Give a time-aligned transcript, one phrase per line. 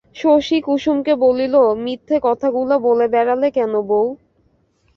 [0.15, 1.55] শশী কুসুমকে বলিল,
[1.83, 4.05] মিথ্যে কথাগুলো বলে বেড়ালে কেন বৌ?